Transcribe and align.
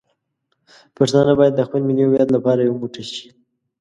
پښتانه 0.97 1.33
باید 1.39 1.53
د 1.55 1.61
خپل 1.67 1.81
ملي 1.87 2.03
هویت 2.07 2.29
لپاره 2.35 2.61
یو 2.61 2.73
موټی 2.81 3.03
شي. 3.13 3.27